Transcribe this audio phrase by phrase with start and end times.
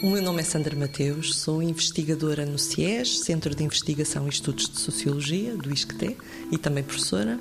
[0.00, 4.68] O meu nome é Sandra Mateus, sou investigadora no CIES, Centro de Investigação e Estudos
[4.68, 6.16] de Sociologia, do ISCTE,
[6.52, 7.36] e também professora,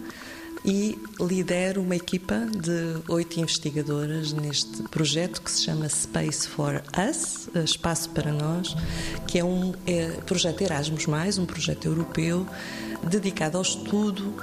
[0.66, 7.48] e lidero uma equipa de oito investigadoras neste projeto que se chama Space for Us,
[7.63, 8.76] Espaço para Nós,
[9.27, 11.05] que é um é, projeto Erasmus,
[11.38, 12.44] um projeto europeu
[13.03, 14.34] dedicado ao estudo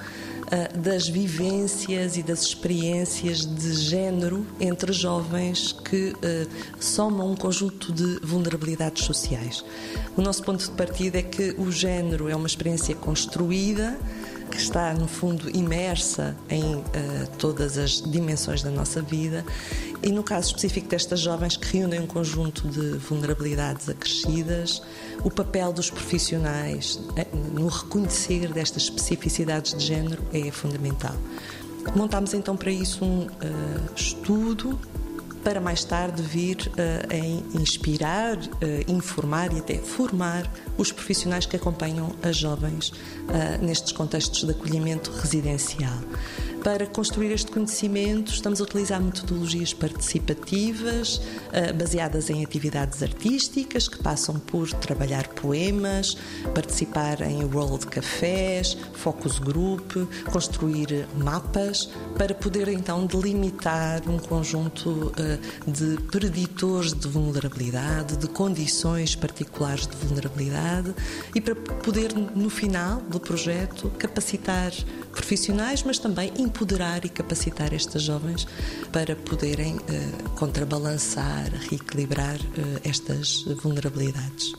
[0.74, 8.18] das vivências e das experiências de género entre jovens que uh, somam um conjunto de
[8.22, 9.64] vulnerabilidades sociais.
[10.16, 13.98] O nosso ponto de partida é que o género é uma experiência construída
[14.54, 16.84] que está, no fundo, imersa em uh,
[17.38, 19.44] todas as dimensões da nossa vida.
[20.00, 24.80] E no caso específico destas jovens que reúnem um conjunto de vulnerabilidades acrescidas,
[25.24, 31.16] o papel dos profissionais eh, no reconhecer destas especificidades de género é fundamental.
[31.96, 33.28] Montámos então para isso um uh,
[33.96, 34.78] estudo
[35.44, 41.54] para mais tarde vir uh, em inspirar, uh, informar e até formar os profissionais que
[41.54, 45.98] acompanham as jovens uh, nestes contextos de acolhimento residencial.
[46.64, 51.20] Para construir este conhecimento, estamos a utilizar metodologias participativas,
[51.76, 56.16] baseadas em atividades artísticas, que passam por trabalhar poemas,
[56.54, 59.92] participar em world cafés, focus group,
[60.32, 65.12] construir mapas, para poder então delimitar um conjunto
[65.66, 70.94] de preditores de vulnerabilidade, de condições particulares de vulnerabilidade
[71.34, 74.72] e para poder, no final do projeto, capacitar
[75.14, 78.46] profissionais, mas também empoderar e capacitar estas jovens
[78.92, 84.52] para poderem uh, contrabalançar, reequilibrar uh, estas vulnerabilidades.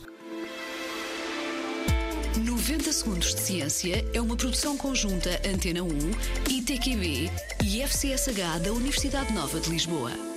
[2.38, 5.88] 90 Segundos de Ciência é uma produção conjunta Antena 1,
[6.50, 7.30] ITQB
[7.64, 10.35] e FCSH da Universidade Nova de Lisboa.